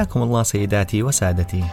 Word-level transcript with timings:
حياكم 0.00 0.22
الله 0.22 0.42
سيداتي 0.42 1.02
وسادتي. 1.02 1.64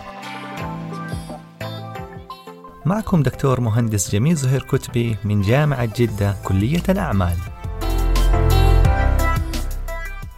معكم 2.86 3.24
دكتور 3.24 3.62
مهندس 3.62 4.12
جميل 4.12 4.36
زهير 4.36 4.64
كتبي 4.64 5.18
من 5.24 5.42
جامعة 5.42 5.86
جدة 5.86 6.36
كلية 6.44 6.84
الأعمال. 6.90 7.38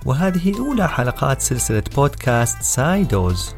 وهذه 0.06 0.60
أولى 0.60 0.90
حلقات 0.90 1.42
سلسلة 1.42 1.84
بودكاست 1.96 2.62
سايدوز. 2.62 3.56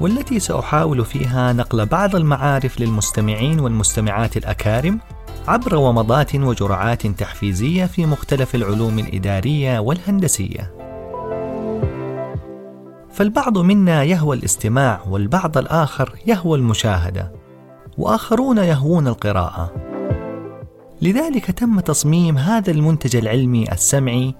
والتي 0.00 0.40
سأحاول 0.40 1.04
فيها 1.04 1.52
نقل 1.52 1.86
بعض 1.86 2.16
المعارف 2.16 2.80
للمستمعين 2.80 3.60
والمستمعات 3.60 4.36
الأكارم 4.36 5.00
عبر 5.48 5.76
ومضات 5.76 6.34
وجرعات 6.34 7.06
تحفيزية 7.06 7.86
في 7.86 8.06
مختلف 8.06 8.54
العلوم 8.54 8.98
الإدارية 8.98 9.78
والهندسية. 9.78 10.74
فالبعض 13.12 13.58
منا 13.58 14.04
يهوى 14.04 14.36
الاستماع 14.36 15.00
والبعض 15.08 15.58
الآخر 15.58 16.12
يهوى 16.26 16.58
المشاهدة، 16.58 17.32
وآخرون 17.98 18.58
يهوون 18.58 19.08
القراءة. 19.08 19.72
لذلك 21.02 21.50
تم 21.50 21.80
تصميم 21.80 22.38
هذا 22.38 22.70
المنتج 22.70 23.16
العلمي 23.16 23.72
السمعي 23.72 24.34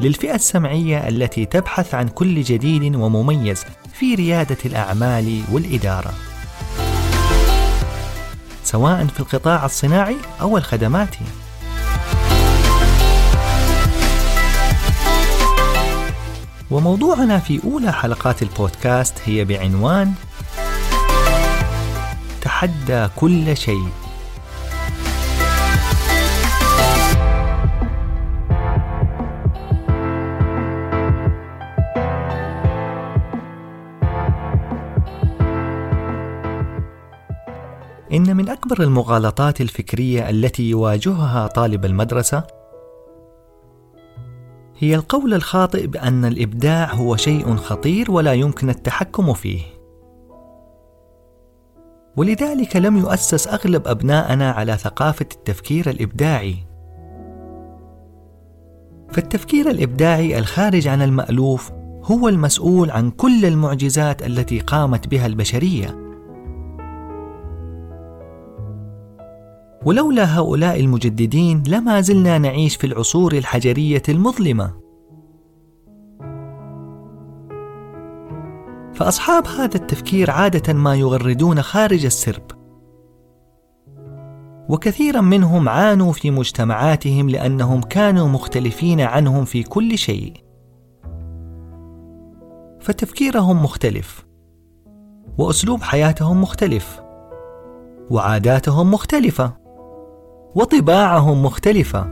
للفئة 0.00 0.34
السمعية 0.34 1.08
التي 1.08 1.44
تبحث 1.44 1.94
عن 1.94 2.08
كل 2.08 2.42
جديد 2.42 2.96
ومميز 2.96 3.64
في 3.92 4.14
ريادة 4.14 4.58
الأعمال 4.64 5.40
والإدارة. 5.52 6.29
سواء 8.70 9.06
في 9.06 9.20
القطاع 9.20 9.64
الصناعي 9.64 10.16
أو 10.40 10.58
الخدماتي. 10.58 11.24
وموضوعنا 16.70 17.38
في 17.38 17.60
أولى 17.64 17.92
حلقات 17.92 18.42
البودكاست 18.42 19.14
هي 19.24 19.44
بعنوان 19.44 20.12
تحدى 22.42 23.08
كل 23.16 23.56
شيء 23.56 23.88
إن 38.12 38.36
من 38.36 38.48
أكبر 38.48 38.82
المغالطات 38.82 39.60
الفكرية 39.60 40.30
التي 40.30 40.70
يواجهها 40.70 41.46
طالب 41.46 41.84
المدرسة 41.84 42.44
هي 44.78 44.94
القول 44.94 45.34
الخاطئ 45.34 45.86
بأن 45.86 46.24
الإبداع 46.24 46.94
هو 46.94 47.16
شيء 47.16 47.56
خطير 47.56 48.10
ولا 48.10 48.32
يمكن 48.32 48.70
التحكم 48.70 49.32
فيه. 49.32 49.62
ولذلك 52.16 52.76
لم 52.76 52.96
يؤسس 52.96 53.48
أغلب 53.48 53.88
أبنائنا 53.88 54.50
على 54.50 54.76
ثقافة 54.76 55.26
التفكير 55.32 55.90
الإبداعي. 55.90 56.56
فالتفكير 59.12 59.70
الإبداعي 59.70 60.38
الخارج 60.38 60.88
عن 60.88 61.02
المألوف 61.02 61.72
هو 62.04 62.28
المسؤول 62.28 62.90
عن 62.90 63.10
كل 63.10 63.46
المعجزات 63.46 64.26
التي 64.26 64.58
قامت 64.58 65.08
بها 65.08 65.26
البشرية 65.26 66.09
ولولا 69.84 70.38
هؤلاء 70.38 70.80
المجددين 70.80 71.62
لما 71.68 72.00
زلنا 72.00 72.38
نعيش 72.38 72.76
في 72.76 72.86
العصور 72.86 73.32
الحجرية 73.32 74.02
المظلمة. 74.08 74.80
فأصحاب 78.94 79.46
هذا 79.46 79.74
التفكير 79.76 80.30
عادة 80.30 80.72
ما 80.72 80.94
يغردون 80.94 81.62
خارج 81.62 82.04
السرب. 82.04 82.42
وكثيرا 84.68 85.20
منهم 85.20 85.68
عانوا 85.68 86.12
في 86.12 86.30
مجتمعاتهم 86.30 87.28
لأنهم 87.28 87.80
كانوا 87.80 88.28
مختلفين 88.28 89.00
عنهم 89.00 89.44
في 89.44 89.62
كل 89.62 89.98
شيء. 89.98 90.34
فتفكيرهم 92.80 93.62
مختلف. 93.62 94.26
وأسلوب 95.38 95.82
حياتهم 95.82 96.42
مختلف. 96.42 97.00
وعاداتهم 98.10 98.90
مختلفة. 98.90 99.59
وطباعهم 100.54 101.42
مختلفة. 101.44 102.06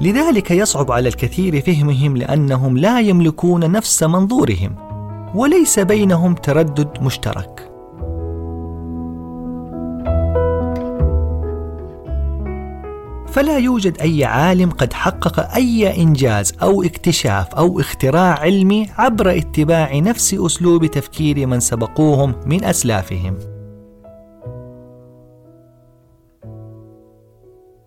لذلك 0.00 0.50
يصعب 0.50 0.92
على 0.92 1.08
الكثير 1.08 1.60
فهمهم 1.60 2.16
لأنهم 2.16 2.78
لا 2.78 3.00
يملكون 3.00 3.72
نفس 3.72 4.02
منظورهم 4.02 4.76
وليس 5.34 5.78
بينهم 5.78 6.34
تردد 6.34 7.02
مشترك. 7.02 7.66
فلا 13.26 13.58
يوجد 13.58 14.00
أي 14.00 14.24
عالم 14.24 14.70
قد 14.70 14.92
حقق 14.92 15.54
أي 15.54 16.02
إنجاز 16.02 16.54
أو 16.62 16.82
اكتشاف 16.82 17.54
أو 17.54 17.80
اختراع 17.80 18.38
علمي 18.38 18.86
عبر 18.98 19.30
اتباع 19.38 19.98
نفس 19.98 20.34
أسلوب 20.34 20.86
تفكير 20.86 21.46
من 21.46 21.60
سبقوهم 21.60 22.34
من 22.46 22.64
أسلافهم. 22.64 23.59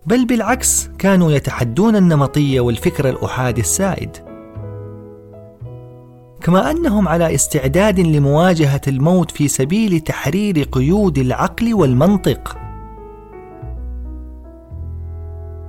بل 0.06 0.26
بالعكس 0.26 0.88
كانوا 0.98 1.32
يتحدون 1.32 1.96
النمطيه 1.96 2.60
والفكر 2.60 3.08
الاحادي 3.08 3.60
السائد. 3.60 4.16
كما 6.40 6.70
أنهم 6.70 7.08
على 7.08 7.34
استعداد 7.34 8.00
لمواجهة 8.00 8.80
الموت 8.88 9.30
في 9.30 9.48
سبيل 9.48 10.00
تحرير 10.00 10.62
قيود 10.62 11.18
العقل 11.18 11.74
والمنطق. 11.74 12.56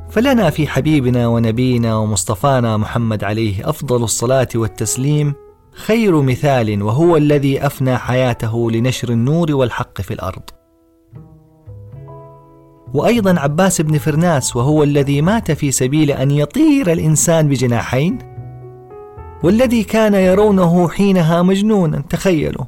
فلنا 0.09 0.50
في 0.50 0.68
حبيبنا 0.68 1.28
ونبينا 1.28 1.95
ومصطفانا 1.95 2.78
محمد 2.78 3.24
عليه 3.24 3.69
أفضل 3.69 4.03
الصلاة 4.03 4.50
والتسليم 4.56 5.34
خير 5.72 6.22
مثال 6.22 6.84
وهو 6.84 7.18
الذي 7.18 7.66
أفنى 7.66 7.97
حياته 7.97 8.72
لنشر 8.72 9.09
النور 9.09 9.51
والحق 9.51 10.01
في 10.01 10.13
الأرض. 10.13 10.44
وأيضا 12.95 13.39
عباس 13.39 13.81
بن 13.81 13.97
فرناس 13.97 14.56
وهو 14.56 14.83
الذي 14.83 15.22
مات 15.22 15.51
في 15.51 15.72
سبيل 15.72 16.11
أن 16.11 16.31
يطير 16.31 16.91
الإنسان 16.91 17.47
بجناحين 17.47 18.17
والذي 19.44 19.83
كان 19.83 20.13
يرونه 20.13 20.89
حينها 20.89 21.41
مجنونا 21.41 22.03
تخيلوا. 22.09 22.66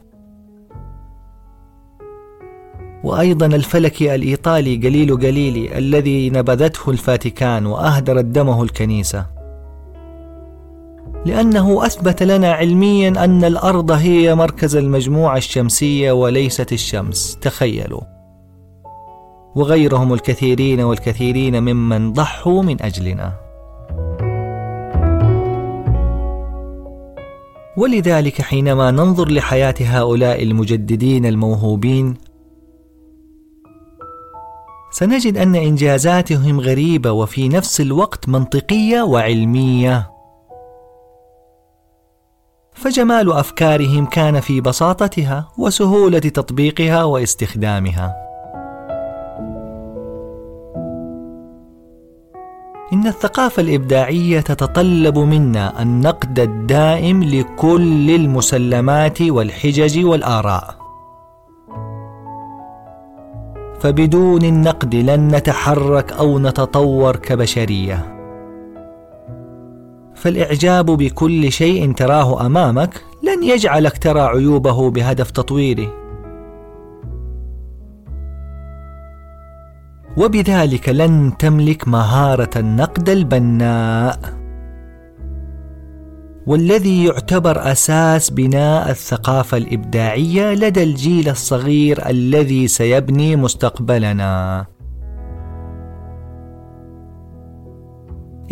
وأيضا 3.03 3.45
الفلكي 3.45 4.15
الإيطالي 4.15 4.75
قليل 4.75 5.17
قليلي 5.17 5.77
الذي 5.77 6.29
نبذته 6.29 6.89
الفاتيكان 6.89 7.65
واهدرت 7.65 8.25
دمه 8.25 8.63
الكنيسة. 8.63 9.25
لأنه 11.25 11.85
أثبت 11.85 12.23
لنا 12.23 12.51
علميا 12.51 13.23
أن 13.23 13.43
الأرض 13.43 13.91
هي 13.91 14.35
مركز 14.35 14.75
المجموعة 14.75 15.37
الشمسية 15.37 16.11
وليست 16.11 16.73
الشمس 16.73 17.37
تخيلوا. 17.41 18.16
وغيرهم 19.57 20.13
الكثيرين 20.13 20.81
والكثيرين 20.81 21.63
ممن 21.63 22.13
ضحوا 22.13 22.63
من 22.63 22.81
أجلنا. 22.81 23.33
ولذلك 27.77 28.41
حينما 28.41 28.91
ننظر 28.91 29.31
لحياة 29.31 29.75
هؤلاء 29.81 30.43
المجددين 30.43 31.25
الموهوبين 31.25 32.13
سنجد 34.91 35.37
أن 35.37 35.55
إنجازاتهم 35.55 36.59
غريبة 36.59 37.11
وفي 37.11 37.49
نفس 37.49 37.81
الوقت 37.81 38.29
منطقية 38.29 39.01
وعلمية. 39.01 40.11
فجمال 42.73 43.31
أفكارهم 43.31 44.05
كان 44.05 44.39
في 44.39 44.61
بساطتها 44.61 45.51
وسهولة 45.57 46.19
تطبيقها 46.19 47.03
واستخدامها. 47.03 48.26
إن 52.97 53.07
الثقافة 53.07 53.61
الإبداعية 53.61 54.39
تتطلب 54.39 55.17
منا 55.17 55.81
النقد 55.81 56.39
الدائم 56.39 57.23
لكل 57.23 58.11
المسلمات 58.11 59.21
والحجج 59.21 60.05
والآراء. 60.05 60.75
فبدون 63.79 64.43
النقد 64.43 64.95
لن 64.95 65.35
نتحرك 65.35 66.11
أو 66.11 66.39
نتطور 66.39 67.15
كبشرية. 67.15 68.15
فالإعجاب 70.15 70.85
بكل 70.85 71.51
شيء 71.51 71.93
تراه 71.93 72.45
أمامك 72.45 73.01
لن 73.23 73.43
يجعلك 73.43 73.97
ترى 73.97 74.21
عيوبه 74.21 74.89
بهدف 74.89 75.31
تطويره. 75.31 76.06
وبذلك 80.17 80.89
لن 80.89 81.37
تملك 81.39 81.87
مهارة 81.87 82.49
النقد 82.55 83.09
البناء. 83.09 84.19
والذي 86.47 87.05
يعتبر 87.05 87.71
أساس 87.71 88.29
بناء 88.29 88.89
الثقافة 88.89 89.57
الإبداعية 89.57 90.53
لدى 90.53 90.83
الجيل 90.83 91.29
الصغير 91.29 92.09
الذي 92.09 92.67
سيبني 92.67 93.35
مستقبلنا. 93.35 94.65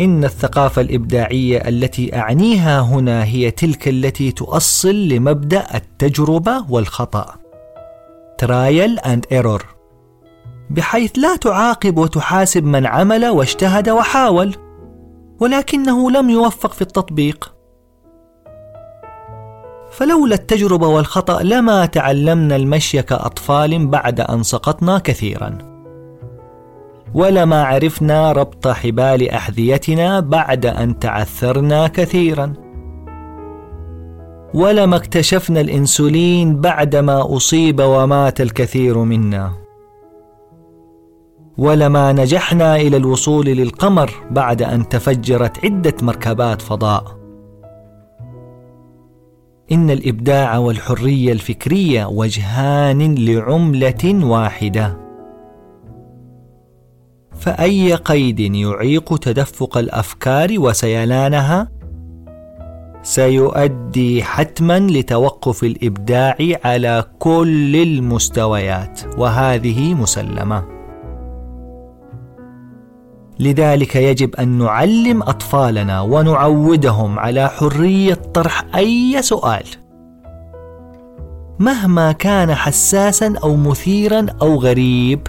إن 0.00 0.24
الثقافة 0.24 0.82
الإبداعية 0.82 1.68
التي 1.68 2.16
أعنيها 2.16 2.80
هنا 2.80 3.24
هي 3.24 3.50
تلك 3.50 3.88
التي 3.88 4.32
تؤصل 4.32 5.08
لمبدأ 5.08 5.66
التجربة 5.74 6.64
والخطأ. 6.68 7.34
trial 8.38 8.98
and 8.98 9.26
error 9.32 9.75
بحيث 10.70 11.12
لا 11.18 11.36
تعاقب 11.36 11.98
وتحاسب 11.98 12.64
من 12.64 12.86
عمل 12.86 13.26
واجتهد 13.26 13.88
وحاول 13.88 14.54
ولكنه 15.40 16.10
لم 16.10 16.30
يوفق 16.30 16.72
في 16.72 16.82
التطبيق. 16.82 17.52
فلولا 19.90 20.34
التجربة 20.34 20.86
والخطأ 20.86 21.42
لما 21.42 21.86
تعلمنا 21.86 22.56
المشي 22.56 23.02
كاطفال 23.02 23.86
بعد 23.86 24.20
أن 24.20 24.42
سقطنا 24.42 24.98
كثيرا. 24.98 25.58
ولما 27.14 27.64
عرفنا 27.64 28.32
ربط 28.32 28.68
حبال 28.68 29.30
أحذيتنا 29.30 30.20
بعد 30.20 30.66
أن 30.66 30.98
تعثرنا 30.98 31.88
كثيرا. 31.88 32.52
ولما 34.54 34.96
اكتشفنا 34.96 35.60
الإنسولين 35.60 36.60
بعدما 36.60 37.36
أصيب 37.36 37.80
ومات 37.80 38.40
الكثير 38.40 38.98
منا. 38.98 39.65
ولما 41.58 42.12
نجحنا 42.12 42.76
إلى 42.76 42.96
الوصول 42.96 43.46
للقمر 43.46 44.10
بعد 44.30 44.62
أن 44.62 44.88
تفجرت 44.88 45.64
عدة 45.64 45.94
مركبات 46.02 46.62
فضاء. 46.62 47.16
إن 49.72 49.90
الإبداع 49.90 50.58
والحرية 50.58 51.32
الفكرية 51.32 52.06
وجهان 52.06 53.14
لعملة 53.14 54.26
واحدة. 54.26 54.98
فأي 57.32 57.94
قيد 57.94 58.40
يعيق 58.40 59.18
تدفق 59.18 59.78
الأفكار 59.78 60.48
وسيلانها؟ 60.58 61.68
سيؤدي 63.02 64.22
حتما 64.22 64.78
لتوقف 64.78 65.64
الإبداع 65.64 66.36
على 66.64 67.04
كل 67.18 67.76
المستويات 67.76 69.00
وهذه 69.18 69.94
مسلمة. 69.94 70.75
لذلك 73.38 73.96
يجب 73.96 74.34
أن 74.36 74.48
نعلم 74.48 75.22
أطفالنا 75.22 76.00
ونعودهم 76.00 77.18
على 77.18 77.48
حرية 77.48 78.14
طرح 78.14 78.64
أي 78.76 79.22
سؤال. 79.22 79.64
مهما 81.58 82.12
كان 82.12 82.54
حساسا 82.54 83.34
أو 83.42 83.56
مثيرا 83.56 84.26
أو 84.42 84.56
غريب 84.56 85.20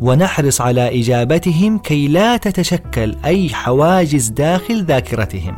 ونحرص 0.00 0.60
على 0.60 1.00
إجابتهم 1.00 1.78
كي 1.78 2.08
لا 2.08 2.36
تتشكل 2.36 3.16
أي 3.24 3.48
حواجز 3.48 4.28
داخل 4.28 4.84
ذاكرتهم 4.84 5.56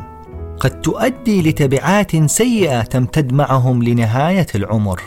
قد 0.59 0.81
تؤدي 0.81 1.41
لتبعات 1.41 2.25
سيئة 2.25 2.81
تمتد 2.81 3.33
معهم 3.33 3.83
لنهاية 3.83 4.47
العمر 4.55 5.01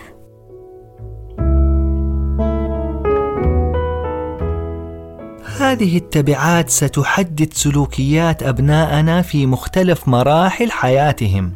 هذه 5.59 5.97
التبعات 5.97 6.71
ستحدد 6.71 7.53
سلوكيات 7.53 8.43
ابنائنا 8.43 9.23
في 9.23 9.47
مختلف 9.47 10.09
مراحل 10.09 10.71
حياتهم 10.71 11.53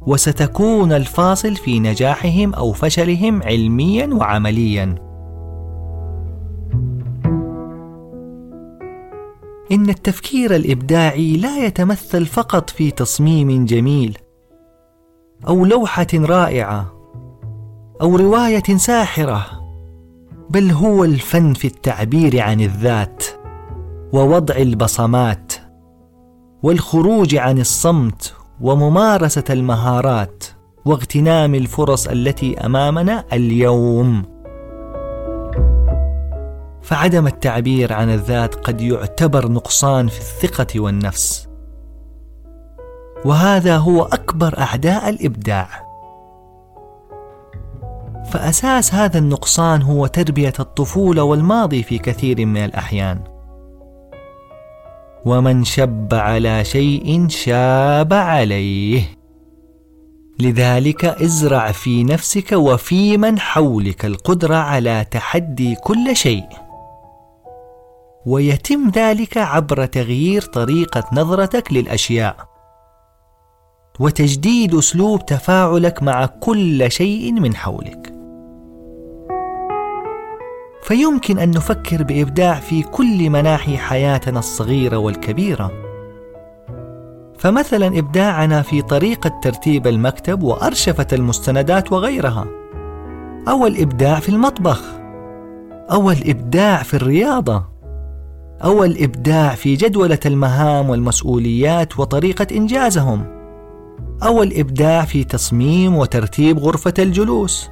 وستكون 0.00 0.92
الفاصل 0.92 1.56
في 1.56 1.80
نجاحهم 1.80 2.54
أو 2.54 2.72
فشلهم 2.72 3.42
علميا 3.42 4.06
وعمليا. 4.06 4.94
إن 9.72 9.88
التفكير 9.88 10.56
الإبداعي 10.56 11.36
لا 11.36 11.66
يتمثل 11.66 12.26
فقط 12.26 12.70
في 12.70 12.90
تصميم 12.90 13.64
جميل 13.64 14.18
أو 15.48 15.64
لوحة 15.64 16.06
رائعة 16.14 16.92
أو 18.02 18.16
رواية 18.16 18.76
ساحرة. 18.76 19.59
بل 20.50 20.70
هو 20.70 21.04
الفن 21.04 21.52
في 21.52 21.66
التعبير 21.66 22.40
عن 22.40 22.60
الذات 22.60 23.24
ووضع 24.12 24.56
البصمات 24.56 25.52
والخروج 26.62 27.36
عن 27.36 27.58
الصمت 27.58 28.34
وممارسة 28.60 29.44
المهارات 29.50 30.44
واغتنام 30.84 31.54
الفرص 31.54 32.06
التي 32.08 32.58
أمامنا 32.58 33.24
اليوم. 33.32 34.22
فعدم 36.82 37.26
التعبير 37.26 37.92
عن 37.92 38.10
الذات 38.10 38.54
قد 38.54 38.80
يعتبر 38.80 39.48
نقصان 39.48 40.08
في 40.08 40.18
الثقة 40.18 40.80
والنفس. 40.80 41.48
وهذا 43.24 43.76
هو 43.76 44.02
أكبر 44.02 44.58
أعداء 44.58 45.08
الإبداع. 45.08 45.89
فأساس 48.30 48.94
هذا 48.94 49.18
النقصان 49.18 49.82
هو 49.82 50.06
تربية 50.06 50.52
الطفوله 50.60 51.22
والماضي 51.22 51.82
في 51.82 51.98
كثير 51.98 52.46
من 52.46 52.64
الأحيان. 52.64 53.20
ومن 55.24 55.64
شب 55.64 56.08
على 56.14 56.64
شيء 56.64 57.28
شاب 57.28 58.12
عليه. 58.12 59.02
لذلك 60.38 61.04
ازرع 61.04 61.72
في 61.72 62.04
نفسك 62.04 62.52
وفي 62.52 63.16
من 63.16 63.38
حولك 63.38 64.04
القدرة 64.04 64.56
على 64.56 65.06
تحدي 65.10 65.74
كل 65.74 66.16
شيء. 66.16 66.48
ويتم 68.26 68.90
ذلك 68.90 69.38
عبر 69.38 69.86
تغيير 69.86 70.42
طريقة 70.42 71.04
نظرتك 71.12 71.72
للأشياء. 71.72 72.36
وتجديد 74.00 74.74
أسلوب 74.74 75.26
تفاعلك 75.26 76.02
مع 76.02 76.26
كل 76.26 76.92
شيء 76.92 77.32
من 77.32 77.56
حولك. 77.56 78.19
فيمكن 80.82 81.38
أن 81.38 81.50
نفكر 81.50 82.02
بإبداع 82.02 82.54
في 82.54 82.82
كل 82.82 83.30
مناحي 83.30 83.78
حياتنا 83.78 84.38
الصغيرة 84.38 84.96
والكبيرة. 84.96 85.70
فمثلا 87.38 87.86
إبداعنا 87.98 88.62
في 88.62 88.82
طريقة 88.82 89.40
ترتيب 89.42 89.86
المكتب 89.86 90.42
وأرشفة 90.42 91.06
المستندات 91.12 91.92
وغيرها. 91.92 92.46
أو 93.48 93.66
الابداع 93.66 94.20
في 94.20 94.28
المطبخ. 94.28 94.82
أو 95.92 96.10
الابداع 96.10 96.82
في 96.82 96.94
الرياضة. 96.94 97.64
أو 98.64 98.84
الإبداع 98.84 99.54
في 99.54 99.76
جدولة 99.76 100.18
المهام 100.26 100.90
والمسؤوليات 100.90 101.98
وطريقة 101.98 102.46
إنجازهم. 102.52 103.24
أو 104.22 104.42
الإبداع 104.42 105.04
في 105.04 105.24
تصميم 105.24 105.96
وترتيب 105.96 106.58
غرفة 106.58 106.94
الجلوس. 106.98 107.70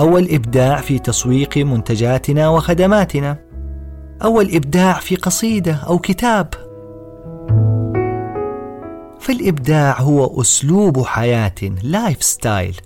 أو 0.00 0.18
الإبداع 0.18 0.80
في 0.80 0.98
تسويق 0.98 1.58
منتجاتنا 1.58 2.48
وخدماتنا. 2.48 3.38
أو 4.24 4.40
الإبداع 4.40 4.92
في 4.92 5.16
قصيدة 5.16 5.74
أو 5.74 5.98
كتاب. 5.98 6.54
فالإبداع 9.20 10.00
هو 10.00 10.40
أسلوب 10.40 11.02
حياة 11.02 11.54
lifestyle 11.82 12.80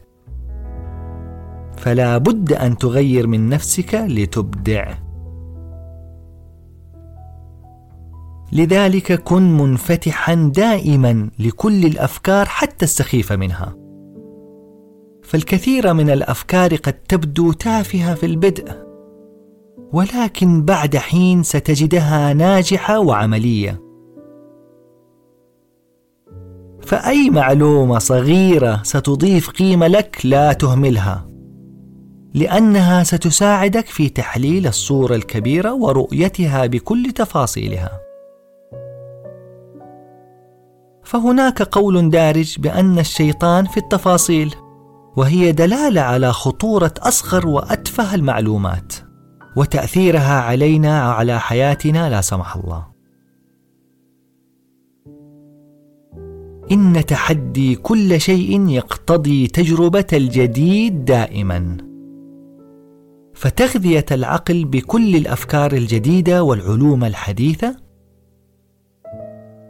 فلا 1.76 2.18
بد 2.18 2.52
أن 2.52 2.78
تغير 2.78 3.26
من 3.26 3.48
نفسك 3.48 3.94
لتبدع. 3.94 4.94
لذلك 8.52 9.12
كن 9.22 9.56
منفتحا 9.56 10.34
دائما 10.34 11.30
لكل 11.38 11.84
الأفكار 11.86 12.46
حتى 12.46 12.84
السخيفه 12.84 13.36
منها. 13.36 13.81
فالكثير 15.32 15.94
من 15.94 16.10
الأفكار 16.10 16.76
قد 16.76 16.92
تبدو 16.92 17.52
تافهة 17.52 18.14
في 18.14 18.26
البدء 18.26 18.72
ولكن 19.92 20.64
بعد 20.64 20.96
حين 20.96 21.42
ستجدها 21.42 22.32
ناجحة 22.34 22.98
وعملية. 22.98 23.82
فأي 26.80 27.30
معلومة 27.30 27.98
صغيرة 27.98 28.80
ستضيف 28.82 29.50
قيمة 29.50 29.86
لك 29.86 30.18
لا 30.24 30.52
تهملها 30.52 31.26
لأنها 32.34 33.02
ستساعدك 33.02 33.86
في 33.86 34.08
تحليل 34.08 34.66
الصورة 34.66 35.14
الكبيرة 35.14 35.74
ورؤيتها 35.74 36.66
بكل 36.66 37.12
تفاصيلها. 37.12 38.00
فهناك 41.04 41.62
قول 41.62 42.10
دارج 42.10 42.58
بأن 42.58 42.98
الشيطان 42.98 43.64
في 43.66 43.76
التفاصيل. 43.76 44.54
وهي 45.16 45.52
دلالة 45.52 46.00
على 46.00 46.32
خطورة 46.32 46.94
أصغر 46.98 47.46
وأتفه 47.46 48.14
المعلومات 48.14 48.92
وتأثيرها 49.56 50.40
علينا 50.40 51.08
وعلى 51.08 51.40
حياتنا 51.40 52.10
لا 52.10 52.20
سمح 52.20 52.56
الله. 52.56 52.92
إن 56.72 57.06
تحدي 57.06 57.74
كل 57.74 58.20
شيء 58.20 58.68
يقتضي 58.68 59.46
تجربة 59.46 60.06
الجديد 60.12 61.04
دائما. 61.04 61.76
فتغذية 63.34 64.06
العقل 64.10 64.64
بكل 64.64 65.16
الأفكار 65.16 65.72
الجديدة 65.72 66.42
والعلوم 66.42 67.04
الحديثة 67.04 67.76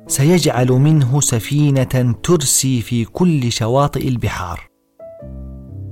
سيجعل 0.07 0.69
منه 0.69 1.21
سفينة 1.21 2.15
ترسي 2.23 2.81
في 2.81 3.05
كل 3.05 3.53
شواطئ 3.53 4.09
البحار. 4.09 4.72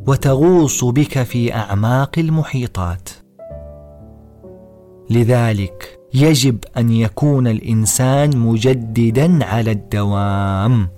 وتغوص 0.06 0.84
بك 0.84 1.22
في 1.22 1.54
أعماق 1.54 2.18
المحيطات. 2.18 3.08
لذلك 5.10 5.98
يجب 6.14 6.64
أن 6.76 6.90
يكون 6.92 7.46
الإنسان 7.46 8.36
مجددا 8.36 9.44
على 9.44 9.70
الدوام. 9.70 10.88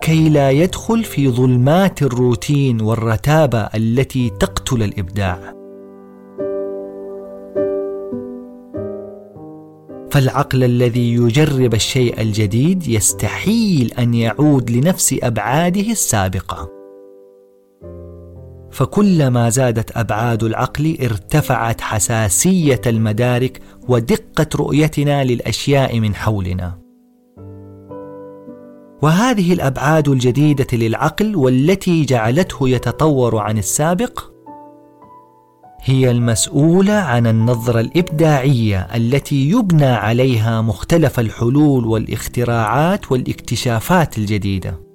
كي 0.00 0.28
لا 0.28 0.50
يدخل 0.50 1.04
في 1.04 1.28
ظلمات 1.28 2.02
الروتين 2.02 2.80
والرتابة 2.80 3.58
التي 3.58 4.30
تقتل 4.30 4.82
الإبداع. 4.82 5.54
فالعقل 10.10 10.64
الذي 10.64 11.14
يجرب 11.14 11.74
الشيء 11.74 12.20
الجديد 12.20 12.88
يستحيل 12.88 13.92
أن 13.98 14.14
يعود 14.14 14.70
لنفس 14.70 15.16
أبعاده 15.22 15.90
السابقة. 15.90 16.79
فكلما 18.70 19.50
زادت 19.50 19.96
أبعاد 19.96 20.42
العقل 20.42 20.98
ارتفعت 21.02 21.80
حساسية 21.80 22.80
المدارك 22.86 23.60
ودقه 23.88 24.46
رؤيتنا 24.56 25.24
للأشياء 25.24 26.00
من 26.00 26.14
حولنا. 26.14 26.78
وهذه 29.02 29.52
الأبعاد 29.52 30.08
الجديدة 30.08 30.66
للعقل 30.72 31.36
والتي 31.36 32.04
جعلته 32.04 32.68
يتطور 32.68 33.38
عن 33.38 33.58
السابق 33.58 34.30
هي 35.82 36.10
المسؤوله 36.10 36.92
عن 36.92 37.26
النظرة 37.26 37.80
الإبداعية 37.80 38.88
التي 38.94 39.50
يبنى 39.50 39.86
عليها 39.86 40.60
مختلف 40.60 41.20
الحلول 41.20 41.86
والاختراعات 41.86 43.12
والاكتشافات 43.12 44.18
الجديدة. 44.18 44.89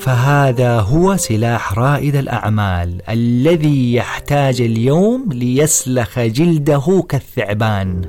فهذا 0.00 0.80
هو 0.80 1.16
سلاح 1.16 1.78
رائد 1.78 2.16
الأعمال 2.16 3.10
الذي 3.10 3.94
يحتاج 3.94 4.60
اليوم 4.60 5.28
ليسلخ 5.32 6.18
جلده 6.18 7.04
كالثعبان. 7.08 8.02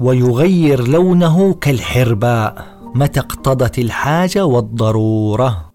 ويغير 0.00 0.88
لونه 0.88 1.54
كالحرباء 1.54 2.66
متى 2.94 3.20
اقتضت 3.20 3.78
الحاجة 3.78 4.46
والضرورة. 4.46 5.70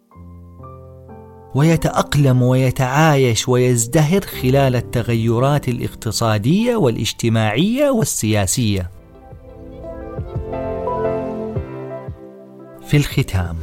ويتأقلم 1.55 2.41
ويتعايش 2.41 3.49
ويزدهر 3.49 4.21
خلال 4.21 4.75
التغيرات 4.75 5.67
الاقتصادية 5.67 6.75
والاجتماعية 6.75 7.89
والسياسية. 7.89 8.92
في 12.93 12.97
الختام. 12.97 13.57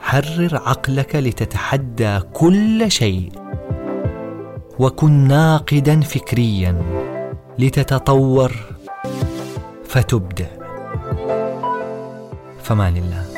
حرر 0.00 0.56
عقلك 0.66 1.16
لتتحدى 1.16 2.20
كل 2.32 2.90
شيء 2.90 3.32
وكن 4.78 5.10
ناقدا 5.10 6.00
فكريا 6.00 6.82
لتتطور 7.58 8.52
فتبدع 9.84 10.46
فمان 12.62 12.96
الله. 12.96 13.33